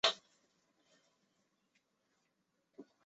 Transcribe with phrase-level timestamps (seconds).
[0.03, 0.23] 西萨克梅
[0.65, 0.73] 多
[2.85, 2.89] 克。